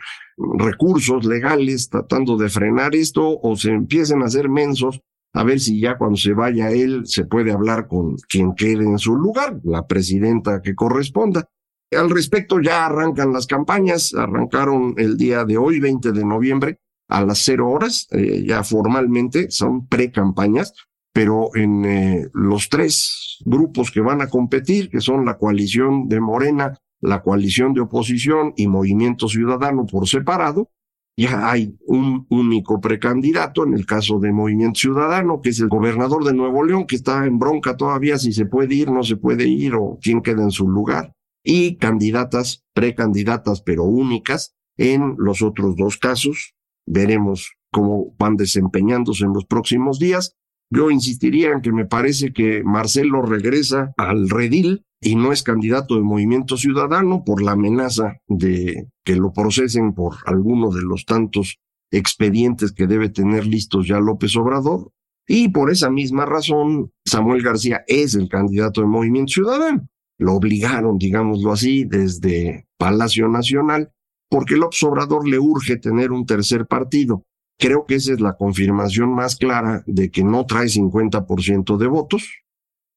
recursos 0.58 1.26
legales 1.26 1.90
tratando 1.90 2.38
de 2.38 2.48
frenar 2.48 2.94
esto 2.94 3.38
o 3.42 3.56
se 3.56 3.72
empiecen 3.72 4.22
a 4.22 4.26
hacer 4.26 4.48
mensos 4.48 5.02
a 5.34 5.44
ver 5.44 5.60
si 5.60 5.80
ya 5.80 5.98
cuando 5.98 6.16
se 6.16 6.32
vaya 6.32 6.70
él 6.70 7.02
se 7.04 7.24
puede 7.24 7.52
hablar 7.52 7.86
con 7.86 8.16
quien 8.28 8.54
quede 8.54 8.84
en 8.84 8.98
su 8.98 9.14
lugar, 9.14 9.60
la 9.64 9.86
presidenta 9.86 10.62
que 10.62 10.74
corresponda. 10.74 11.48
Al 11.90 12.10
respecto 12.10 12.60
ya 12.60 12.86
arrancan 12.86 13.32
las 13.32 13.46
campañas, 13.46 14.14
arrancaron 14.14 14.94
el 14.96 15.16
día 15.16 15.44
de 15.44 15.56
hoy, 15.56 15.80
20 15.80 16.12
de 16.12 16.24
noviembre, 16.24 16.80
a 17.08 17.24
las 17.24 17.38
cero 17.38 17.70
horas, 17.70 18.06
eh, 18.12 18.44
ya 18.46 18.62
formalmente 18.62 19.50
son 19.50 19.86
pre-campañas, 19.86 20.74
pero 21.12 21.50
en 21.54 21.84
eh, 21.84 22.28
los 22.34 22.68
tres 22.68 23.38
grupos 23.44 23.90
que 23.90 24.00
van 24.00 24.20
a 24.20 24.28
competir, 24.28 24.90
que 24.90 25.00
son 25.00 25.24
la 25.24 25.38
coalición 25.38 26.08
de 26.08 26.20
Morena, 26.20 26.78
la 27.00 27.22
coalición 27.22 27.72
de 27.74 27.80
oposición 27.80 28.52
y 28.56 28.66
Movimiento 28.66 29.28
Ciudadano 29.28 29.86
por 29.86 30.06
separado, 30.06 30.70
ya 31.16 31.50
hay 31.50 31.76
un 31.86 32.26
único 32.30 32.80
precandidato, 32.80 33.64
en 33.64 33.74
el 33.74 33.84
caso 33.86 34.20
de 34.20 34.30
Movimiento 34.30 34.78
Ciudadano, 34.78 35.40
que 35.40 35.48
es 35.48 35.58
el 35.58 35.68
gobernador 35.68 36.24
de 36.24 36.32
Nuevo 36.32 36.62
León, 36.62 36.86
que 36.86 36.94
está 36.94 37.26
en 37.26 37.40
bronca 37.40 37.76
todavía 37.76 38.18
si 38.18 38.32
se 38.32 38.46
puede 38.46 38.76
ir, 38.76 38.92
no 38.92 39.02
se 39.02 39.16
puede 39.16 39.48
ir 39.48 39.74
o 39.74 39.98
quién 40.00 40.22
queda 40.22 40.44
en 40.44 40.52
su 40.52 40.68
lugar, 40.68 41.12
y 41.42 41.76
candidatas, 41.76 42.64
precandidatas, 42.72 43.62
pero 43.62 43.82
únicas 43.82 44.54
en 44.76 45.16
los 45.18 45.42
otros 45.42 45.74
dos 45.74 45.96
casos. 45.98 46.54
Veremos 46.90 47.52
cómo 47.70 48.14
van 48.18 48.36
desempeñándose 48.36 49.24
en 49.24 49.34
los 49.34 49.44
próximos 49.44 49.98
días. 49.98 50.36
Yo 50.70 50.90
insistiría 50.90 51.50
en 51.52 51.60
que 51.60 51.72
me 51.72 51.86
parece 51.86 52.32
que 52.32 52.62
Marcelo 52.64 53.22
regresa 53.22 53.92
al 53.96 54.28
redil 54.28 54.84
y 55.00 55.14
no 55.14 55.32
es 55.32 55.42
candidato 55.42 55.94
de 55.94 56.02
Movimiento 56.02 56.56
Ciudadano 56.56 57.24
por 57.24 57.42
la 57.42 57.52
amenaza 57.52 58.18
de 58.26 58.88
que 59.04 59.16
lo 59.16 59.32
procesen 59.32 59.94
por 59.94 60.16
alguno 60.26 60.70
de 60.70 60.82
los 60.82 61.04
tantos 61.04 61.58
expedientes 61.90 62.72
que 62.72 62.86
debe 62.86 63.08
tener 63.08 63.46
listos 63.46 63.86
ya 63.86 64.00
López 64.00 64.36
Obrador. 64.36 64.90
Y 65.26 65.50
por 65.50 65.70
esa 65.70 65.90
misma 65.90 66.24
razón, 66.24 66.90
Samuel 67.04 67.42
García 67.42 67.84
es 67.86 68.14
el 68.14 68.28
candidato 68.28 68.80
de 68.80 68.86
Movimiento 68.86 69.34
Ciudadano. 69.34 69.86
Lo 70.18 70.34
obligaron, 70.34 70.98
digámoslo 70.98 71.52
así, 71.52 71.84
desde 71.84 72.66
Palacio 72.78 73.28
Nacional, 73.28 73.92
porque 74.28 74.56
López 74.56 74.82
Obrador 74.82 75.28
le 75.28 75.38
urge 75.38 75.76
tener 75.76 76.12
un 76.12 76.26
tercer 76.26 76.66
partido. 76.66 77.24
Creo 77.58 77.86
que 77.86 77.96
esa 77.96 78.12
es 78.12 78.20
la 78.20 78.36
confirmación 78.36 79.14
más 79.14 79.36
clara 79.36 79.82
de 79.86 80.10
que 80.10 80.22
no 80.22 80.46
trae 80.46 80.66
50% 80.66 81.76
de 81.76 81.86
votos, 81.86 82.28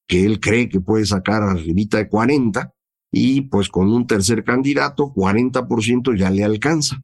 que 0.06 0.24
él 0.24 0.40
cree 0.40 0.68
que 0.68 0.80
puede 0.80 1.04
sacar 1.04 1.42
arribita 1.42 1.98
de 1.98 2.08
40 2.08 2.72
y 3.10 3.42
pues 3.42 3.68
con 3.68 3.92
un 3.92 4.06
tercer 4.06 4.44
candidato 4.44 5.12
40% 5.14 6.16
ya 6.16 6.30
le 6.30 6.44
alcanza. 6.44 7.02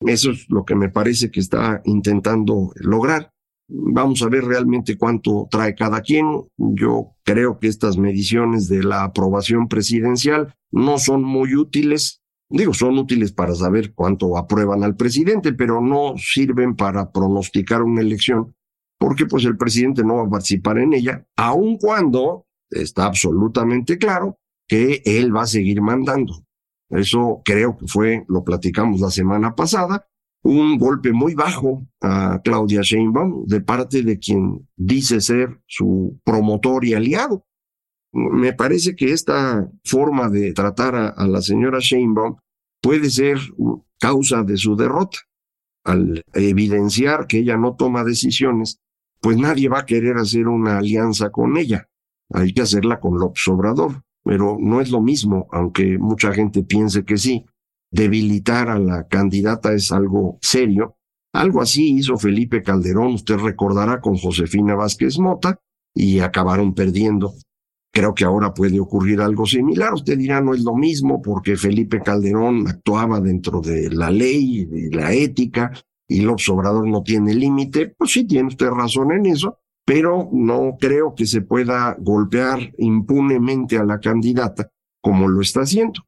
Eso 0.00 0.30
es 0.30 0.46
lo 0.48 0.64
que 0.64 0.74
me 0.74 0.90
parece 0.90 1.30
que 1.30 1.40
está 1.40 1.80
intentando 1.84 2.72
lograr. 2.76 3.32
Vamos 3.68 4.22
a 4.22 4.28
ver 4.28 4.44
realmente 4.44 4.98
cuánto 4.98 5.48
trae 5.50 5.74
cada 5.74 6.02
quien. 6.02 6.26
Yo 6.58 7.14
creo 7.24 7.58
que 7.58 7.68
estas 7.68 7.96
mediciones 7.96 8.68
de 8.68 8.82
la 8.82 9.04
aprobación 9.04 9.68
presidencial 9.68 10.54
no 10.70 10.98
son 10.98 11.24
muy 11.24 11.54
útiles. 11.54 12.20
Digo, 12.50 12.74
son 12.74 12.98
útiles 12.98 13.32
para 13.32 13.54
saber 13.54 13.94
cuánto 13.94 14.36
aprueban 14.36 14.84
al 14.84 14.96
presidente, 14.96 15.52
pero 15.52 15.80
no 15.80 16.14
sirven 16.16 16.76
para 16.76 17.10
pronosticar 17.10 17.82
una 17.82 18.00
elección 18.00 18.54
porque 19.04 19.26
pues 19.26 19.44
el 19.44 19.56
presidente 19.56 20.02
no 20.02 20.16
va 20.16 20.22
a 20.22 20.30
participar 20.30 20.78
en 20.78 20.94
ella, 20.94 21.26
aun 21.36 21.76
cuando 21.76 22.46
está 22.70 23.04
absolutamente 23.04 23.98
claro 23.98 24.38
que 24.66 25.02
él 25.04 25.34
va 25.34 25.42
a 25.42 25.46
seguir 25.46 25.82
mandando. 25.82 26.44
Eso 26.88 27.42
creo 27.44 27.76
que 27.76 27.86
fue, 27.86 28.24
lo 28.28 28.44
platicamos 28.44 29.00
la 29.00 29.10
semana 29.10 29.54
pasada, 29.54 30.06
un 30.42 30.78
golpe 30.78 31.12
muy 31.12 31.34
bajo 31.34 31.86
a 32.00 32.40
Claudia 32.42 32.80
Sheinbaum 32.82 33.46
de 33.46 33.60
parte 33.60 34.02
de 34.02 34.18
quien 34.18 34.68
dice 34.76 35.20
ser 35.20 35.60
su 35.66 36.18
promotor 36.24 36.84
y 36.84 36.94
aliado. 36.94 37.46
Me 38.14 38.52
parece 38.52 38.94
que 38.94 39.12
esta 39.12 39.68
forma 39.84 40.28
de 40.30 40.52
tratar 40.52 40.94
a, 40.94 41.26
la 41.26 41.42
señora 41.42 41.78
Sheinbaum 41.80 42.36
puede 42.80 43.10
ser 43.10 43.38
causa 43.98 44.42
de 44.42 44.56
su 44.56 44.76
derrota. 44.76 45.18
Al 45.84 46.22
evidenciar 46.32 47.26
que 47.26 47.38
ella 47.38 47.56
no 47.56 47.74
toma 47.76 48.04
decisiones 48.04 48.80
pues 49.24 49.38
nadie 49.38 49.70
va 49.70 49.78
a 49.78 49.86
querer 49.86 50.18
hacer 50.18 50.48
una 50.48 50.76
alianza 50.76 51.30
con 51.30 51.56
ella. 51.56 51.88
Hay 52.34 52.52
que 52.52 52.60
hacerla 52.60 53.00
con 53.00 53.18
López 53.18 53.48
Obrador, 53.48 54.02
pero 54.22 54.58
no 54.60 54.82
es 54.82 54.90
lo 54.90 55.00
mismo, 55.00 55.48
aunque 55.50 55.96
mucha 55.96 56.34
gente 56.34 56.62
piense 56.62 57.06
que 57.06 57.16
sí. 57.16 57.46
Debilitar 57.90 58.68
a 58.68 58.78
la 58.78 59.08
candidata 59.08 59.72
es 59.72 59.92
algo 59.92 60.36
serio. 60.42 60.98
Algo 61.32 61.62
así 61.62 61.94
hizo 61.96 62.18
Felipe 62.18 62.62
Calderón, 62.62 63.14
usted 63.14 63.38
recordará, 63.38 64.02
con 64.02 64.18
Josefina 64.18 64.74
Vázquez 64.74 65.18
Mota, 65.18 65.58
y 65.94 66.18
acabaron 66.18 66.74
perdiendo. 66.74 67.32
Creo 67.94 68.12
que 68.12 68.24
ahora 68.24 68.52
puede 68.52 68.80
ocurrir 68.80 69.20
algo 69.20 69.46
similar. 69.46 69.94
Usted 69.94 70.18
dirá, 70.18 70.40
no 70.40 70.52
es 70.52 70.64
lo 70.64 70.74
mismo 70.74 71.22
porque 71.22 71.56
Felipe 71.56 72.00
Calderón 72.02 72.66
actuaba 72.66 73.20
dentro 73.20 73.60
de 73.60 73.88
la 73.88 74.10
ley, 74.10 74.64
de 74.64 74.90
la 74.90 75.12
ética, 75.12 75.72
y 76.08 76.22
López 76.22 76.48
Obrador 76.48 76.88
no 76.88 77.04
tiene 77.04 77.32
límite, 77.34 77.94
pues 77.96 78.10
sí 78.10 78.24
tiene 78.26 78.48
usted 78.48 78.66
razón 78.66 79.12
en 79.12 79.26
eso, 79.26 79.60
pero 79.86 80.28
no 80.32 80.76
creo 80.80 81.14
que 81.14 81.24
se 81.24 81.42
pueda 81.42 81.96
golpear 82.00 82.72
impunemente 82.78 83.78
a 83.78 83.84
la 83.84 84.00
candidata 84.00 84.72
como 85.00 85.28
lo 85.28 85.40
está 85.40 85.60
haciendo. 85.60 86.02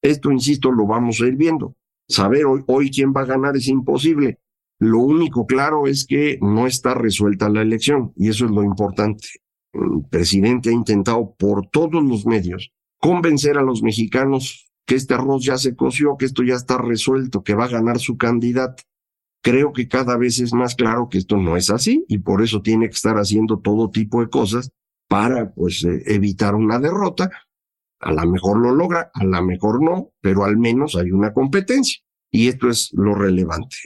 Esto, 0.00 0.30
insisto, 0.30 0.70
lo 0.70 0.86
vamos 0.86 1.20
a 1.20 1.26
ir 1.26 1.34
viendo. 1.34 1.74
Saber 2.08 2.46
hoy, 2.46 2.62
hoy 2.68 2.90
quién 2.92 3.12
va 3.12 3.22
a 3.22 3.26
ganar 3.26 3.56
es 3.56 3.66
imposible. 3.66 4.38
Lo 4.78 5.00
único 5.00 5.46
claro 5.46 5.88
es 5.88 6.06
que 6.06 6.38
no 6.40 6.68
está 6.68 6.94
resuelta 6.94 7.48
la 7.48 7.62
elección 7.62 8.12
y 8.14 8.28
eso 8.28 8.44
es 8.44 8.52
lo 8.52 8.62
importante. 8.62 9.26
El 9.72 10.04
presidente 10.10 10.70
ha 10.70 10.72
intentado 10.72 11.34
por 11.38 11.66
todos 11.68 12.02
los 12.02 12.26
medios 12.26 12.70
convencer 13.00 13.58
a 13.58 13.62
los 13.62 13.82
mexicanos 13.82 14.70
que 14.86 14.94
este 14.96 15.14
arroz 15.14 15.44
ya 15.44 15.58
se 15.58 15.76
coció, 15.76 16.16
que 16.16 16.24
esto 16.24 16.42
ya 16.42 16.54
está 16.54 16.78
resuelto, 16.78 17.42
que 17.42 17.54
va 17.54 17.66
a 17.66 17.68
ganar 17.68 17.98
su 17.98 18.16
candidato 18.16 18.82
creo 19.42 19.72
que 19.72 19.88
cada 19.88 20.16
vez 20.16 20.38
es 20.40 20.52
más 20.52 20.74
claro 20.74 21.08
que 21.08 21.18
esto 21.18 21.36
no 21.36 21.56
es 21.56 21.70
así 21.70 22.04
y 22.08 22.18
por 22.18 22.42
eso 22.42 22.62
tiene 22.62 22.86
que 22.86 22.94
estar 22.94 23.16
haciendo 23.16 23.60
todo 23.60 23.90
tipo 23.90 24.20
de 24.20 24.28
cosas 24.28 24.70
para 25.08 25.52
pues 25.52 25.84
eh, 25.84 26.02
evitar 26.06 26.54
una 26.54 26.78
derrota. 26.78 27.30
A 28.00 28.12
lo 28.12 28.30
mejor 28.30 28.58
lo 28.58 28.74
logra, 28.74 29.10
a 29.14 29.24
lo 29.24 29.42
mejor 29.42 29.82
no, 29.82 30.12
pero 30.20 30.44
al 30.44 30.56
menos 30.56 30.96
hay 30.96 31.10
una 31.10 31.32
competencia 31.32 32.00
y 32.30 32.48
esto 32.48 32.68
es 32.68 32.90
lo 32.92 33.14
relevante. 33.14 33.76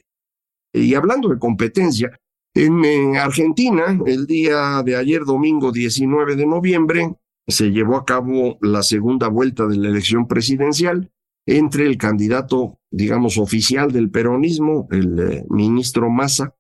Y 0.72 0.94
hablando 0.94 1.28
de 1.28 1.38
competencia, 1.38 2.18
en, 2.54 2.84
en 2.84 3.16
Argentina, 3.16 3.98
el 4.06 4.26
día 4.26 4.82
de 4.84 4.96
ayer, 4.96 5.24
domingo 5.24 5.72
19 5.72 6.36
de 6.36 6.46
noviembre, 6.46 7.16
se 7.46 7.70
llevó 7.70 7.96
a 7.96 8.04
cabo 8.04 8.58
la 8.60 8.82
segunda 8.82 9.28
vuelta 9.28 9.66
de 9.66 9.76
la 9.76 9.88
elección 9.88 10.26
presidencial 10.26 11.10
entre 11.46 11.86
el 11.86 11.98
candidato, 11.98 12.78
digamos, 12.90 13.38
oficial 13.38 13.90
del 13.90 14.10
peronismo, 14.10 14.86
el 14.90 15.18
eh, 15.18 15.44
ministro 15.48 16.08
Massa, 16.08 16.54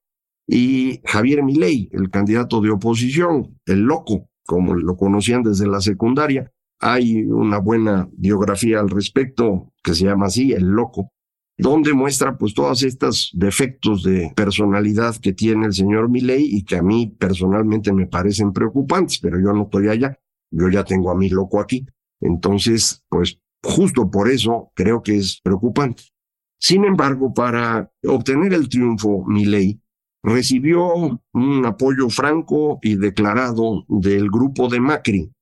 y 0.46 1.00
Javier 1.04 1.42
Milei, 1.42 1.88
el 1.92 2.10
candidato 2.10 2.60
de 2.60 2.70
oposición, 2.70 3.58
el 3.64 3.80
loco, 3.82 4.28
como 4.44 4.74
lo 4.74 4.96
conocían 4.96 5.42
desde 5.42 5.66
la 5.66 5.80
secundaria. 5.80 6.50
Hay 6.80 7.22
una 7.22 7.58
buena 7.58 8.08
biografía 8.12 8.80
al 8.80 8.90
respecto 8.90 9.72
que 9.84 9.94
se 9.94 10.04
llama 10.04 10.26
así, 10.26 10.52
El 10.52 10.64
Loco, 10.64 11.11
donde 11.58 11.92
muestra 11.92 12.36
pues 12.36 12.54
todos 12.54 12.82
estos 12.82 13.30
defectos 13.34 14.02
de 14.02 14.32
personalidad 14.34 15.16
que 15.16 15.32
tiene 15.32 15.66
el 15.66 15.72
señor 15.72 16.08
Milei 16.08 16.44
y 16.44 16.64
que 16.64 16.76
a 16.76 16.82
mí 16.82 17.14
personalmente 17.18 17.92
me 17.92 18.06
parecen 18.06 18.52
preocupantes, 18.52 19.18
pero 19.20 19.38
yo 19.38 19.52
no 19.52 19.64
estoy 19.64 19.88
allá, 19.88 20.18
yo 20.50 20.68
ya 20.68 20.84
tengo 20.84 21.10
a 21.10 21.14
mi 21.14 21.28
loco 21.28 21.60
aquí. 21.60 21.86
Entonces, 22.20 23.04
pues 23.08 23.42
Justo 23.62 24.10
por 24.10 24.28
eso 24.28 24.72
creo 24.74 25.02
que 25.02 25.16
es 25.16 25.40
preocupante. 25.40 26.04
Sin 26.60 26.84
embargo, 26.84 27.32
para 27.32 27.90
obtener 28.04 28.52
el 28.52 28.68
triunfo, 28.68 29.24
Milei 29.26 29.80
recibió 30.22 31.20
un 31.32 31.66
apoyo 31.66 32.08
franco 32.08 32.78
y 32.82 32.96
declarado 32.96 33.84
del 33.88 34.28
grupo 34.30 34.68
de 34.68 34.80
Macri. 34.80 35.32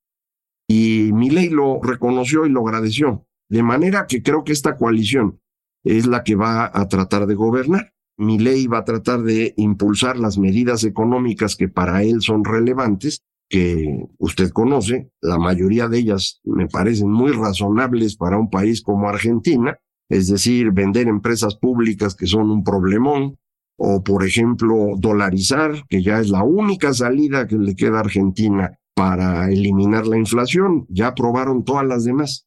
Y 0.69 1.11
Milei 1.13 1.49
lo 1.49 1.81
reconoció 1.83 2.47
y 2.47 2.51
lo 2.51 2.67
agradeció. 2.67 3.27
De 3.49 3.63
manera 3.63 4.07
que 4.07 4.23
creo 4.23 4.45
que 4.45 4.53
esta 4.53 4.77
coalición 4.77 5.41
es 5.85 6.07
la 6.07 6.23
que 6.23 6.35
va 6.35 6.71
a 6.73 6.89
tratar 6.89 7.27
de 7.27 7.35
gobernar. 7.35 7.93
Milei 8.19 8.67
va 8.67 8.79
a 8.79 8.85
tratar 8.85 9.23
de 9.23 9.55
impulsar 9.57 10.19
las 10.19 10.37
medidas 10.37 10.85
económicas 10.85 11.57
que 11.57 11.69
para 11.69 12.03
él 12.03 12.21
son 12.21 12.45
relevantes 12.45 13.23
que 13.51 14.07
usted 14.19 14.51
conoce, 14.51 15.11
la 15.21 15.37
mayoría 15.37 15.89
de 15.89 15.99
ellas 15.99 16.41
me 16.45 16.69
parecen 16.69 17.11
muy 17.11 17.33
razonables 17.33 18.17
para 18.17 18.39
un 18.39 18.49
país 18.49 18.81
como 18.81 19.09
Argentina, 19.09 19.77
es 20.09 20.29
decir, 20.29 20.71
vender 20.71 21.09
empresas 21.09 21.57
públicas 21.57 22.15
que 22.15 22.27
son 22.27 22.51
un 22.51 22.63
problemón, 22.63 23.39
o 23.77 24.05
por 24.05 24.25
ejemplo 24.25 24.95
dolarizar, 24.99 25.85
que 25.89 26.03
ya 26.03 26.21
es 26.21 26.29
la 26.29 26.45
única 26.45 26.95
salida 26.95 27.49
que 27.49 27.57
le 27.57 27.75
queda 27.75 27.97
a 27.97 28.01
Argentina 28.01 28.79
para 28.95 29.51
eliminar 29.51 30.07
la 30.07 30.19
inflación, 30.19 30.87
ya 30.89 31.09
aprobaron 31.09 31.65
todas 31.65 31.87
las 31.87 32.05
demás. 32.05 32.47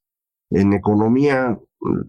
En 0.51 0.71
economía, 0.71 1.59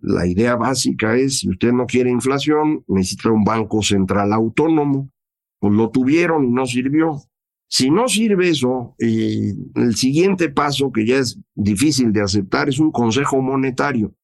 la 0.03 0.27
idea 0.27 0.57
básica 0.57 1.17
es, 1.17 1.41
si 1.41 1.49
usted 1.49 1.73
no 1.73 1.87
quiere 1.87 2.11
inflación, 2.11 2.85
necesita 2.87 3.31
un 3.31 3.45
banco 3.45 3.83
central 3.83 4.33
autónomo. 4.33 5.11
Pues 5.59 5.73
lo 5.73 5.91
tuvieron 5.91 6.45
y 6.45 6.51
no 6.51 6.67
sirvió. 6.67 7.21
Si 7.69 7.91
no 7.91 8.07
sirve 8.09 8.51
eso, 8.51 8.95
eh, 8.99 9.55
el 9.75 9.97
siguiente 9.97 10.49
paso, 10.49 10.93
que 10.93 11.07
ya 11.07 11.19
es 11.19 11.41
difícil 11.55 12.13
de 12.13 12.23
aceptar, 12.23 12.69
es 12.69 12.79
un 12.79 12.93
consejo 12.93 13.41
monetario, 13.43 14.15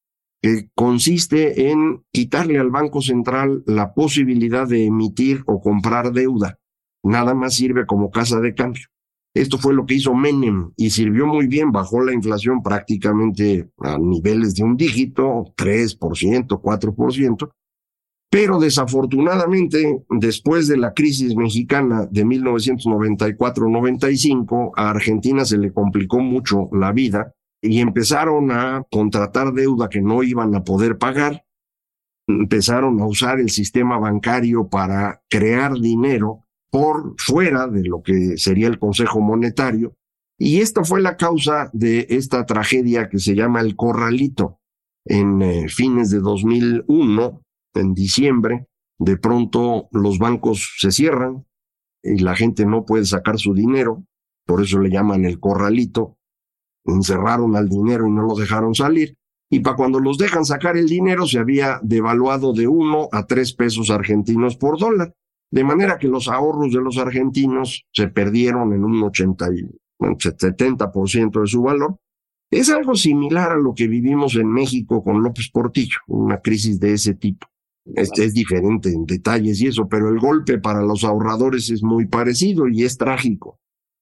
que 0.42 0.68
consiste 0.74 1.70
en 1.70 2.04
quitarle 2.12 2.58
al 2.58 2.70
Banco 2.70 3.02
Central 3.02 3.64
la 3.66 3.92
posibilidad 3.94 4.68
de 4.68 4.86
emitir 4.86 5.42
o 5.46 5.60
comprar 5.60 6.12
deuda. 6.12 6.58
Nada 7.02 7.34
más 7.34 7.54
sirve 7.54 7.86
como 7.86 8.10
casa 8.10 8.38
de 8.40 8.54
cambio. 8.54 8.86
Esto 9.32 9.58
fue 9.58 9.74
lo 9.74 9.86
que 9.86 9.94
hizo 9.94 10.12
Menem 10.12 10.72
y 10.76 10.90
sirvió 10.90 11.26
muy 11.26 11.46
bien, 11.46 11.70
bajó 11.70 12.02
la 12.02 12.12
inflación 12.12 12.62
prácticamente 12.62 13.70
a 13.78 13.96
niveles 13.96 14.56
de 14.56 14.64
un 14.64 14.76
dígito, 14.76 15.54
3%, 15.56 16.60
4%, 16.60 17.50
pero 18.30 18.58
desafortunadamente, 18.58 20.02
después 20.08 20.66
de 20.68 20.76
la 20.76 20.94
crisis 20.94 21.34
mexicana 21.36 22.06
de 22.10 22.24
1994-95, 22.24 24.72
a 24.76 24.90
Argentina 24.90 25.44
se 25.44 25.58
le 25.58 25.72
complicó 25.72 26.20
mucho 26.20 26.68
la 26.72 26.92
vida 26.92 27.34
y 27.60 27.80
empezaron 27.80 28.52
a 28.52 28.84
contratar 28.90 29.52
deuda 29.52 29.88
que 29.88 30.00
no 30.00 30.22
iban 30.22 30.54
a 30.54 30.62
poder 30.64 30.98
pagar, 30.98 31.44
empezaron 32.28 33.00
a 33.00 33.06
usar 33.06 33.40
el 33.40 33.50
sistema 33.50 33.98
bancario 33.98 34.68
para 34.68 35.22
crear 35.28 35.74
dinero 35.74 36.46
por 36.70 37.14
fuera 37.18 37.66
de 37.66 37.84
lo 37.84 38.02
que 38.02 38.36
sería 38.36 38.68
el 38.68 38.78
Consejo 38.78 39.20
Monetario. 39.20 39.94
Y 40.38 40.60
esta 40.60 40.84
fue 40.84 41.02
la 41.02 41.16
causa 41.16 41.70
de 41.72 42.06
esta 42.10 42.46
tragedia 42.46 43.08
que 43.08 43.18
se 43.18 43.34
llama 43.34 43.60
el 43.60 43.76
Corralito. 43.76 44.58
En 45.04 45.42
eh, 45.42 45.68
fines 45.68 46.10
de 46.10 46.20
2001, 46.20 47.42
en 47.74 47.94
diciembre, 47.94 48.66
de 48.98 49.16
pronto 49.16 49.88
los 49.92 50.18
bancos 50.18 50.76
se 50.78 50.92
cierran 50.92 51.46
y 52.02 52.18
la 52.18 52.36
gente 52.36 52.64
no 52.64 52.84
puede 52.84 53.04
sacar 53.04 53.38
su 53.38 53.54
dinero, 53.54 54.04
por 54.46 54.62
eso 54.62 54.78
le 54.78 54.90
llaman 54.90 55.24
el 55.24 55.40
Corralito. 55.40 56.16
Encerraron 56.84 57.56
al 57.56 57.68
dinero 57.68 58.06
y 58.06 58.10
no 58.10 58.22
lo 58.22 58.34
dejaron 58.34 58.74
salir. 58.74 59.16
Y 59.50 59.60
para 59.60 59.76
cuando 59.76 60.00
los 60.00 60.16
dejan 60.16 60.44
sacar 60.44 60.76
el 60.76 60.88
dinero 60.88 61.26
se 61.26 61.38
había 61.38 61.80
devaluado 61.82 62.52
de 62.52 62.68
uno 62.68 63.08
a 63.12 63.26
tres 63.26 63.52
pesos 63.52 63.90
argentinos 63.90 64.56
por 64.56 64.78
dólar. 64.78 65.14
De 65.50 65.64
manera 65.64 65.98
que 65.98 66.08
los 66.08 66.28
ahorros 66.28 66.72
de 66.72 66.80
los 66.80 66.98
argentinos 66.98 67.84
se 67.92 68.08
perdieron 68.08 68.72
en 68.72 68.84
un 68.84 69.02
80 69.02 69.48
y 69.54 69.80
70% 70.00 71.40
de 71.40 71.46
su 71.46 71.62
valor. 71.62 71.96
Es 72.50 72.70
algo 72.70 72.96
similar 72.96 73.52
a 73.52 73.56
lo 73.56 73.74
que 73.74 73.86
vivimos 73.86 74.34
en 74.34 74.50
México 74.50 75.04
con 75.04 75.22
López 75.22 75.50
Portillo, 75.50 75.98
una 76.08 76.40
crisis 76.40 76.80
de 76.80 76.94
ese 76.94 77.14
tipo. 77.14 77.46
Este 77.94 78.24
es 78.24 78.34
diferente 78.34 78.90
en 78.90 79.06
detalles 79.06 79.60
y 79.60 79.68
eso, 79.68 79.88
pero 79.88 80.08
el 80.08 80.18
golpe 80.18 80.58
para 80.58 80.82
los 80.82 81.04
ahorradores 81.04 81.70
es 81.70 81.82
muy 81.82 82.06
parecido 82.06 82.68
y 82.68 82.82
es 82.84 82.96
trágico. 82.98 83.58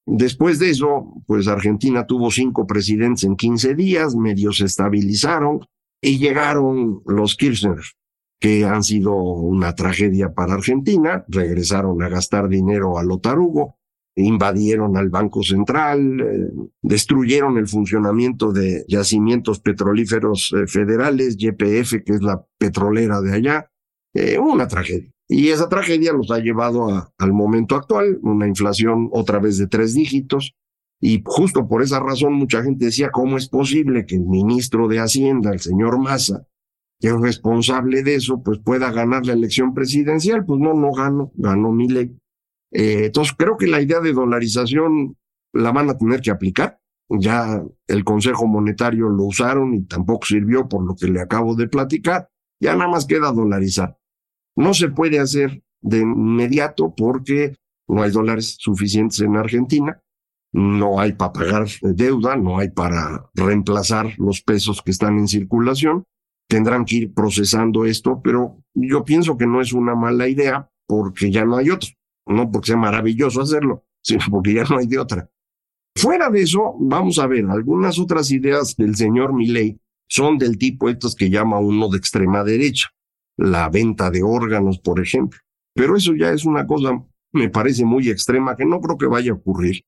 Después 0.07 0.59
de 0.59 0.71
eso, 0.71 1.13
pues 1.27 1.47
Argentina 1.49 2.07
tuvo 2.07 2.31
cinco 2.31 2.67
presidentes 2.67 3.25
en 3.25 3.37
15 3.37 3.75
días, 3.75 4.17
medios 4.17 4.59
se 4.59 4.65
estabilizaron 4.65 5.61
y 6.01 6.19
llegaron 6.19 7.03
los 7.07 7.37
Kirchner, 7.37 7.77
que 8.41 8.65
han 8.65 8.83
sido 8.83 9.15
una 9.15 9.75
tragedia 9.75 10.33
para 10.33 10.55
Argentina, 10.55 11.25
regresaron 11.29 12.03
a 12.03 12.09
gastar 12.09 12.49
dinero 12.49 12.99
a 12.99 13.03
lo 13.03 13.19
tarugo, 13.19 13.79
invadieron 14.15 14.97
al 14.97 15.09
Banco 15.11 15.43
Central, 15.43 16.21
eh, 16.21 16.51
destruyeron 16.83 17.57
el 17.59 17.69
funcionamiento 17.69 18.53
de 18.53 18.85
yacimientos 18.89 19.61
petrolíferos 19.61 20.53
eh, 20.57 20.67
federales, 20.67 21.37
YPF, 21.37 22.05
que 22.05 22.15
es 22.15 22.23
la 22.23 22.45
petrolera 22.59 23.21
de 23.21 23.35
allá, 23.35 23.71
eh, 24.15 24.39
una 24.39 24.67
tragedia. 24.67 25.11
Y 25.29 25.49
esa 25.49 25.69
tragedia 25.69 26.13
los 26.13 26.31
ha 26.31 26.39
llevado 26.39 27.13
al 27.19 27.33
momento 27.33 27.77
actual, 27.77 28.19
una 28.23 28.49
inflación 28.49 29.09
otra 29.13 29.39
vez 29.39 29.59
de 29.59 29.67
tres 29.67 29.95
dígitos, 29.95 30.55
y 31.01 31.23
justo 31.25 31.69
por 31.69 31.83
esa 31.83 32.01
razón 32.01 32.33
mucha 32.33 32.63
gente 32.63 32.87
decía, 32.87 33.11
¿cómo 33.11 33.37
es 33.37 33.49
posible 33.49 34.05
que 34.05 34.17
el 34.17 34.27
ministro 34.27 34.89
de 34.89 34.99
Hacienda, 34.99 35.53
el 35.53 35.61
señor 35.61 36.01
Massa, 36.01 36.47
que 37.01 37.09
es 37.09 37.21
responsable 37.21 38.03
de 38.03 38.17
eso, 38.17 38.43
pues 38.43 38.59
pueda 38.59 38.91
ganar 38.91 39.25
la 39.25 39.33
elección 39.33 39.73
presidencial. 39.73 40.45
Pues 40.45 40.61
no, 40.61 40.75
no 40.75 40.93
gano, 40.93 41.33
ganó 41.35 41.73
mi 41.73 41.89
ley. 41.89 42.17
Eh, 42.73 43.07
entonces 43.07 43.35
creo 43.37 43.57
que 43.57 43.67
la 43.67 43.81
idea 43.81 44.01
de 44.01 44.13
dolarización 44.13 45.17
la 45.53 45.73
van 45.73 45.91
a 45.91 45.97
tener 45.97 46.21
que 46.21 46.31
aplicar. 46.31 46.79
Ya 47.09 47.63
el 47.87 48.05
Consejo 48.05 48.47
Monetario 48.47 49.09
lo 49.09 49.25
usaron 49.25 49.75
y 49.75 49.85
tampoco 49.85 50.27
sirvió 50.27 50.69
por 50.69 50.85
lo 50.85 50.95
que 50.95 51.09
le 51.09 51.21
acabo 51.21 51.55
de 51.55 51.69
platicar. 51.69 52.29
Ya 52.61 52.75
nada 52.75 52.91
más 52.91 53.07
queda 53.07 53.33
dolarizar. 53.33 53.97
No 54.57 54.75
se 54.75 54.89
puede 54.89 55.19
hacer 55.21 55.63
de 55.81 55.99
inmediato 55.99 56.95
porque 56.97 57.55
no 57.87 58.03
hay 58.03 58.11
dólares 58.11 58.57
suficientes 58.59 59.21
en 59.21 59.37
Argentina, 59.37 60.03
no 60.53 61.01
hay 61.01 61.13
para 61.13 61.33
pagar 61.33 61.67
deuda, 61.81 62.37
no 62.37 62.59
hay 62.59 62.71
para 62.71 63.31
reemplazar 63.35 64.19
los 64.19 64.43
pesos 64.43 64.83
que 64.83 64.91
están 64.91 65.17
en 65.19 65.29
circulación 65.29 66.05
tendrán 66.49 66.85
que 66.85 66.97
ir 66.97 67.15
procesando 67.15 67.85
esto, 67.85 68.21
pero 68.23 68.59
yo 68.75 69.05
pienso 69.05 69.37
que 69.37 69.47
no 69.47 69.61
es 69.61 69.73
una 69.73 69.95
mala 69.95 70.29
idea 70.29 70.69
porque 70.87 71.31
ya 71.31 71.45
no 71.45 71.57
hay 71.57 71.71
otro, 71.71 71.91
no 72.27 72.51
porque 72.51 72.69
sea 72.69 72.77
maravilloso 72.77 73.43
hacerlo, 73.43 73.85
sino 74.03 74.25
porque 74.31 74.55
ya 74.55 74.65
no 74.65 74.79
hay 74.79 74.87
de 74.87 74.99
otra. 74.99 75.31
Fuera 75.95 76.31
de 76.31 76.43
eso, 76.43 76.75
vamos 76.79 77.19
a 77.19 77.27
ver, 77.27 77.45
algunas 77.47 77.99
otras 77.99 78.31
ideas 78.31 78.77
del 78.77 78.95
señor 78.97 79.35
Milley 79.35 79.81
son 80.09 80.39
del 80.39 80.57
tipo 80.57 80.89
estos 80.89 81.15
que 81.15 81.29
llama 81.29 81.59
uno 81.59 81.89
de 81.89 81.99
extrema 81.99 82.45
derecha, 82.45 82.89
la 83.37 83.69
venta 83.69 84.11
de 84.11 84.23
órganos, 84.23 84.79
por 84.79 85.01
ejemplo. 85.01 85.39
Pero 85.75 85.97
eso 85.97 86.15
ya 86.15 86.31
es 86.31 86.45
una 86.45 86.67
cosa, 86.67 87.05
me 87.33 87.51
parece 87.51 87.85
muy 87.85 88.09
extrema, 88.09 88.57
que 88.57 88.65
no 88.65 88.81
creo 88.81 88.97
que 88.97 89.07
vaya 89.07 89.33
a 89.33 89.35
ocurrir. 89.35 89.85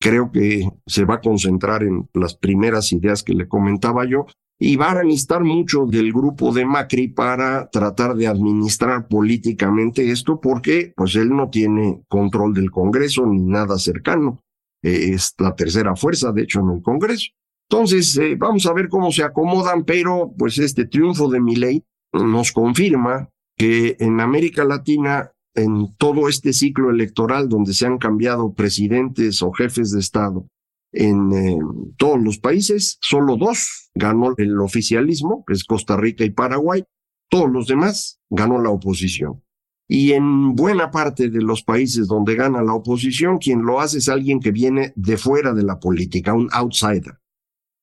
Creo 0.00 0.30
que 0.30 0.68
se 0.86 1.04
va 1.04 1.16
a 1.16 1.20
concentrar 1.20 1.82
en 1.82 2.08
las 2.14 2.36
primeras 2.36 2.92
ideas 2.92 3.22
que 3.22 3.34
le 3.34 3.48
comentaba 3.48 4.04
yo, 4.04 4.26
y 4.58 4.76
van 4.76 4.98
a 4.98 5.02
necesitar 5.02 5.44
mucho 5.44 5.84
del 5.86 6.12
grupo 6.12 6.52
de 6.52 6.64
Macri 6.64 7.08
para 7.08 7.68
tratar 7.68 8.14
de 8.14 8.26
administrar 8.26 9.06
políticamente 9.06 10.10
esto 10.10 10.40
porque 10.40 10.92
pues 10.96 11.14
él 11.16 11.30
no 11.30 11.50
tiene 11.50 12.02
control 12.08 12.54
del 12.54 12.70
Congreso 12.70 13.26
ni 13.26 13.42
nada 13.42 13.78
cercano. 13.78 14.42
Eh, 14.82 15.10
es 15.12 15.34
la 15.38 15.54
tercera 15.54 15.94
fuerza, 15.94 16.32
de 16.32 16.42
hecho, 16.42 16.60
en 16.60 16.76
el 16.76 16.82
Congreso. 16.82 17.32
Entonces, 17.68 18.16
eh, 18.16 18.36
vamos 18.38 18.64
a 18.66 18.72
ver 18.72 18.88
cómo 18.88 19.10
se 19.10 19.24
acomodan, 19.24 19.84
pero 19.84 20.32
pues 20.38 20.58
este 20.58 20.86
triunfo 20.86 21.28
de 21.28 21.40
ley 21.40 21.84
nos 22.12 22.52
confirma 22.52 23.28
que 23.58 23.96
en 23.98 24.20
América 24.20 24.64
Latina, 24.64 25.32
en 25.54 25.94
todo 25.96 26.28
este 26.28 26.52
ciclo 26.52 26.90
electoral 26.90 27.48
donde 27.48 27.74
se 27.74 27.86
han 27.86 27.98
cambiado 27.98 28.52
presidentes 28.54 29.42
o 29.42 29.52
jefes 29.52 29.90
de 29.90 30.00
Estado, 30.00 30.46
en 30.92 31.32
eh, 31.32 31.58
todos 31.96 32.20
los 32.22 32.38
países, 32.38 32.98
solo 33.00 33.36
dos 33.36 33.90
ganó 33.94 34.34
el 34.36 34.60
oficialismo, 34.60 35.44
que 35.46 35.54
es 35.54 35.64
Costa 35.64 35.96
Rica 35.96 36.24
y 36.24 36.30
Paraguay, 36.30 36.84
todos 37.28 37.50
los 37.50 37.66
demás 37.66 38.20
ganó 38.30 38.60
la 38.60 38.70
oposición. 38.70 39.42
Y 39.88 40.12
en 40.12 40.54
buena 40.54 40.90
parte 40.90 41.30
de 41.30 41.42
los 41.42 41.62
países 41.62 42.08
donde 42.08 42.34
gana 42.34 42.62
la 42.62 42.74
oposición, 42.74 43.38
quien 43.38 43.62
lo 43.62 43.80
hace 43.80 43.98
es 43.98 44.08
alguien 44.08 44.40
que 44.40 44.50
viene 44.50 44.92
de 44.96 45.16
fuera 45.16 45.54
de 45.54 45.62
la 45.62 45.78
política, 45.78 46.34
un 46.34 46.48
outsider. 46.52 47.18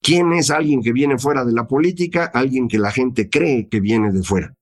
¿Quién 0.02 0.34
es 0.34 0.52
alguien 0.52 0.82
que 0.82 0.92
viene 0.92 1.18
fuera 1.18 1.46
de 1.46 1.54
la 1.54 1.66
política? 1.66 2.26
Alguien 2.26 2.68
que 2.68 2.78
la 2.78 2.92
gente 2.92 3.30
cree 3.30 3.70
que 3.70 3.80
viene 3.80 4.12
de 4.12 4.22
fuera. 4.22 4.54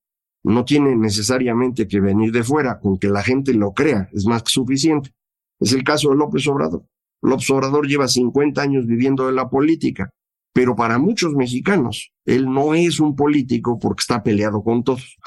No 0.44 0.66
tiene 0.66 0.96
necesariamente 0.96 1.88
que 1.88 2.00
venir 2.00 2.32
de 2.32 2.44
fuera, 2.44 2.80
con 2.80 3.00
que 3.00 3.08
la 3.08 3.24
gente 3.24 3.54
lo 3.54 3.74
crea, 3.74 4.08
es 4.14 4.26
más 4.26 4.44
que 4.44 4.52
suficiente. 4.52 5.12
Es 5.60 5.74
el 5.74 5.84
caso 5.84 6.10
de 6.10 6.18
López 6.18 6.48
Obrador. 6.48 6.86
López 7.22 7.50
Obrador 7.52 7.88
lleva 7.88 8.08
50 8.08 8.62
años 8.62 8.86
viviendo 8.86 9.28
de 9.28 9.34
la 9.34 9.50
política, 9.50 10.10
pero 10.54 10.76
para 10.76 10.98
muchos 10.98 11.34
mexicanos, 11.34 12.12
él 12.26 12.52
no 12.52 12.74
es 12.74 13.00
un 13.00 13.16
político 13.16 13.80
porque 13.80 14.02
está 14.02 14.24
peleado 14.24 14.64
con 14.64 14.84
todos. 14.84 15.18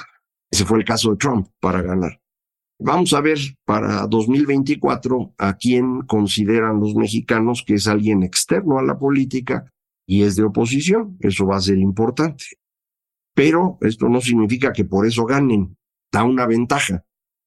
Ese 0.51 0.65
fue 0.65 0.79
el 0.79 0.85
caso 0.85 1.11
de 1.11 1.17
Trump 1.17 1.49
para 1.61 1.83
ganar. 1.83 2.21
Vamos 2.79 3.13
a 3.13 3.21
ver 3.21 3.39
para 3.65 4.07
2024 4.07 5.35
a 5.39 5.57
quién 5.57 6.03
consideran 6.03 6.81
los 6.81 6.95
mexicanos 6.95 7.63
que 7.67 7.75
es 7.75 7.87
alguien 7.87 8.23
externo 8.23 8.79
a 8.79 8.83
la 8.83 8.99
política 8.99 9.71
y 10.07 10.23
es 10.23 10.37
de 10.37 10.43
oposición. 10.43 11.17
Eso 11.21 11.47
va 11.47 11.57
a 11.57 11.61
ser 11.61 11.79
importante. 11.79 12.45
Pero 13.35 13.79
esto 13.81 14.09
no 14.09 14.21
significa 14.21 14.73
que 14.73 14.85
por 14.85 15.07
eso 15.07 15.25
ganen. 15.25 15.77
Da 16.13 16.25
una 16.25 16.47
ventaja 16.47 17.05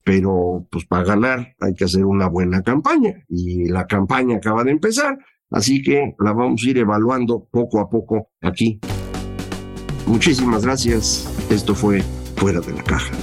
pero 0.07 0.65
pues 0.71 0.85
para 0.85 1.03
ganar 1.03 1.53
hay 1.59 1.75
que 1.75 1.83
hacer 1.83 2.05
una 2.05 2.29
buena 2.29 2.61
campaña 2.61 3.25
y 3.27 3.67
la 3.67 3.85
campaña 3.85 4.37
acaba 4.37 4.63
de 4.63 4.71
empezar, 4.71 5.17
así 5.51 5.81
que 5.81 6.15
la 6.19 6.31
vamos 6.31 6.63
a 6.63 6.69
ir 6.69 6.77
evaluando 6.77 7.45
poco 7.51 7.81
a 7.81 7.89
poco 7.89 8.29
aquí. 8.41 8.79
Muchísimas 10.05 10.63
gracias, 10.63 11.27
esto 11.51 11.75
fue 11.75 12.01
Fuera 12.37 12.61
de 12.61 12.71
la 12.71 12.83
Caja. 12.83 13.13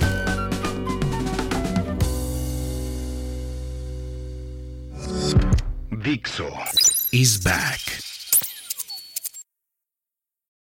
Dixo 6.03 6.51
is 7.12 7.42
back. 7.42 8.04